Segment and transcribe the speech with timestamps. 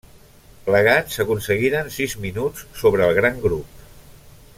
[0.69, 3.85] Plegats aconseguiren sis minuts sobre el gran grup.